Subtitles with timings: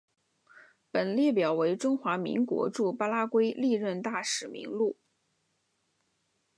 [0.91, 4.97] 本列表为中华民国驻巴拉圭历任大使名录。